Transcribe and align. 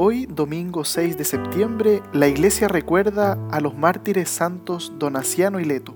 Hoy, 0.00 0.26
domingo 0.26 0.84
6 0.84 1.18
de 1.18 1.24
septiembre, 1.24 2.04
la 2.12 2.28
iglesia 2.28 2.68
recuerda 2.68 3.36
a 3.50 3.60
los 3.60 3.76
mártires 3.76 4.28
santos 4.28 4.92
Donaciano 4.96 5.58
y 5.58 5.64
Leto. 5.64 5.92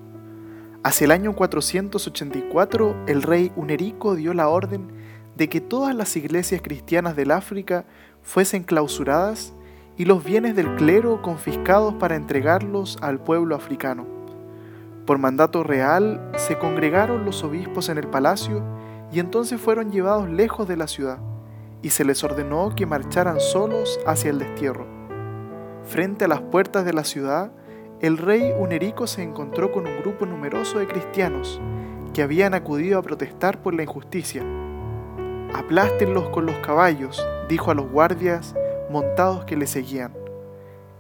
Hacia 0.83 1.05
el 1.05 1.13
año 1.13 1.37
484, 1.37 3.05
el 3.07 3.23
rey 3.23 3.53
Unerico 3.55 4.17
dio 4.17 4.35
la 4.35 4.49
orden 4.49 4.89
de 5.37 5.49
que 5.49 5.61
todas 5.61 5.95
las 5.95 6.17
iglesias 6.17 6.63
cristianas 6.65 7.15
del 7.15 7.31
África 7.31 7.85
fuesen 8.23 8.65
clausuradas 8.65 9.55
y 9.97 10.05
los 10.05 10.25
bienes 10.25 10.57
del 10.57 10.75
clero 10.75 11.23
confiscados 11.23 11.95
para 11.95 12.17
entregarlos 12.17 12.99
al 13.03 13.23
pueblo 13.23 13.55
africano. 13.55 14.05
Por 15.07 15.19
mandato 15.19 15.63
real 15.63 16.33
se 16.37 16.59
congregaron 16.59 17.25
los 17.25 17.45
obispos 17.45 17.89
en 17.89 17.99
el 17.99 18.09
palacio 18.09 18.65
y 19.13 19.21
entonces 19.21 19.61
fueron 19.61 19.93
llevados 19.93 20.29
lejos 20.29 20.67
de 20.67 20.77
la 20.77 20.89
ciudad 20.89 21.21
y 21.83 21.91
se 21.91 22.05
les 22.05 22.23
ordenó 22.25 22.75
que 22.75 22.87
marcharan 22.87 23.41
solos 23.41 24.01
hacia 24.07 24.31
el 24.31 24.39
destierro. 24.39 24.87
Frente 25.85 26.25
a 26.25 26.29
las 26.29 26.41
puertas 26.41 26.85
de 26.85 26.93
la 26.93 27.05
ciudad, 27.05 27.51
el 28.01 28.19
rey 28.19 28.53
Unerico 28.59 29.07
se 29.07 29.23
encontró 29.23 29.73
con 29.73 29.87
un 29.87 29.99
grupo 29.99 30.27
numeroso 30.27 30.79
de 30.79 30.87
cristianos 30.87 31.61
que 32.15 32.23
habían 32.23 32.55
acudido 32.55 32.99
a 32.99 33.03
protestar 33.03 33.61
por 33.63 33.75
la 33.75 33.83
injusticia. 33.83 34.43
Aplástenlos 35.55 36.29
con 36.31 36.47
los 36.47 36.57
caballos, 36.57 37.25
dijo 37.49 37.71
a 37.71 37.75
los 37.75 37.91
guardias 37.91 38.55
montados 38.91 39.45
que 39.45 39.57
le 39.57 39.67
seguían. 39.67 40.13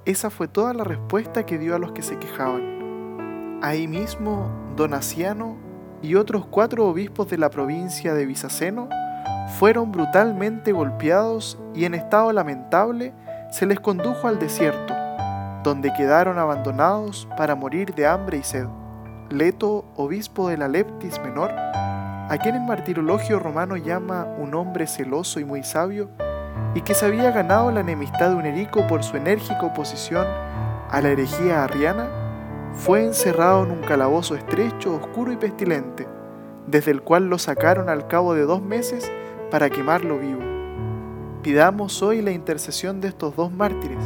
Esa 0.04 0.30
fue 0.30 0.48
toda 0.48 0.74
la 0.74 0.84
respuesta 0.84 1.46
que 1.46 1.58
dio 1.58 1.76
a 1.76 1.78
los 1.78 1.92
que 1.92 2.02
se 2.02 2.18
quejaban. 2.18 3.60
Ahí 3.62 3.86
mismo, 3.86 4.50
Donaciano 4.76 5.56
y 6.02 6.16
otros 6.16 6.46
cuatro 6.46 6.86
obispos 6.86 7.28
de 7.28 7.38
la 7.38 7.50
provincia 7.50 8.14
de 8.14 8.26
Bizaceno 8.26 8.88
fueron 9.58 9.92
brutalmente 9.92 10.72
golpeados 10.72 11.58
y 11.74 11.84
en 11.84 11.94
estado 11.94 12.32
lamentable 12.32 13.12
se 13.50 13.66
les 13.66 13.80
condujo 13.80 14.26
al 14.26 14.38
desierto, 14.38 14.94
donde 15.62 15.92
quedaron 15.92 16.38
abandonados 16.38 17.28
para 17.36 17.54
morir 17.54 17.94
de 17.94 18.06
hambre 18.06 18.38
y 18.38 18.42
sed. 18.42 18.66
Leto, 19.30 19.84
obispo 19.94 20.48
de 20.48 20.56
la 20.56 20.68
Leptis 20.68 21.20
Menor, 21.20 21.50
a 21.52 22.38
quien 22.42 22.54
el 22.54 22.62
martirologio 22.62 23.38
romano 23.38 23.76
llama 23.76 24.26
un 24.38 24.54
hombre 24.54 24.86
celoso 24.86 25.38
y 25.38 25.44
muy 25.44 25.62
sabio, 25.62 26.08
y 26.74 26.80
que 26.80 26.94
se 26.94 27.06
había 27.06 27.30
ganado 27.30 27.70
la 27.70 27.80
enemistad 27.80 28.30
de 28.30 28.36
Unerico 28.36 28.86
por 28.86 29.02
su 29.02 29.16
enérgica 29.16 29.62
oposición 29.62 30.26
a 30.90 31.00
la 31.02 31.10
herejía 31.10 31.62
arriana, 31.62 32.08
fue 32.72 33.04
encerrado 33.04 33.64
en 33.64 33.70
un 33.70 33.82
calabozo 33.82 34.34
estrecho, 34.34 34.94
oscuro 34.94 35.30
y 35.30 35.36
pestilente, 35.36 36.08
desde 36.66 36.90
el 36.90 37.02
cual 37.02 37.28
lo 37.28 37.38
sacaron 37.38 37.90
al 37.90 38.06
cabo 38.06 38.34
de 38.34 38.42
dos 38.42 38.62
meses 38.62 39.10
para 39.52 39.68
quemarlo 39.68 40.18
vivo. 40.18 40.40
Pidamos 41.42 42.02
hoy 42.02 42.22
la 42.22 42.32
intercesión 42.32 43.02
de 43.02 43.08
estos 43.08 43.36
dos 43.36 43.52
mártires, 43.52 44.02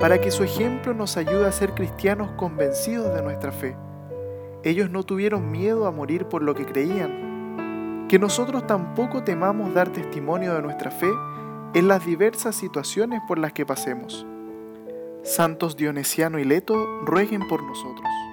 para 0.00 0.20
que 0.20 0.32
su 0.32 0.42
ejemplo 0.42 0.92
nos 0.92 1.16
ayude 1.16 1.46
a 1.46 1.52
ser 1.52 1.72
cristianos 1.72 2.32
convencidos 2.32 3.14
de 3.14 3.22
nuestra 3.22 3.52
fe. 3.52 3.76
Ellos 4.64 4.90
no 4.90 5.04
tuvieron 5.04 5.52
miedo 5.52 5.86
a 5.86 5.92
morir 5.92 6.24
por 6.24 6.42
lo 6.42 6.56
que 6.56 6.66
creían. 6.66 8.06
Que 8.08 8.18
nosotros 8.18 8.66
tampoco 8.66 9.22
temamos 9.22 9.72
dar 9.72 9.90
testimonio 9.90 10.52
de 10.54 10.62
nuestra 10.62 10.90
fe 10.90 11.12
en 11.74 11.86
las 11.86 12.04
diversas 12.04 12.56
situaciones 12.56 13.20
por 13.28 13.38
las 13.38 13.52
que 13.52 13.64
pasemos. 13.64 14.26
Santos 15.22 15.76
Dionesiano 15.76 16.40
y 16.40 16.44
Leto, 16.44 16.74
rueguen 17.04 17.46
por 17.46 17.62
nosotros. 17.62 18.25